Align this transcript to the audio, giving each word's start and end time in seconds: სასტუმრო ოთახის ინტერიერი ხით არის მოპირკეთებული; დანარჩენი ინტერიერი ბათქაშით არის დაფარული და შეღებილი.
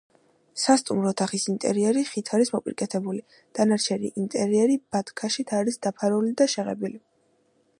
სასტუმრო 0.59 1.09
ოთახის 1.15 1.43
ინტერიერი 1.51 2.01
ხით 2.11 2.31
არის 2.37 2.51
მოპირკეთებული; 2.55 3.21
დანარჩენი 3.59 4.11
ინტერიერი 4.23 4.79
ბათქაშით 4.97 5.55
არის 5.59 5.79
დაფარული 5.89 6.33
და 6.43 6.49
შეღებილი. 6.57 6.99